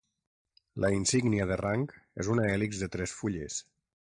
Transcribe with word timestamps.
La 0.85 0.89
insígnia 0.95 1.47
de 1.51 1.59
rang 1.61 1.85
és 2.25 2.31
una 2.37 2.49
hèlix 2.55 2.81
de 2.85 2.91
tres 2.97 3.15
fulles. 3.21 3.63